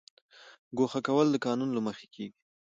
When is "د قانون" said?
1.31-1.69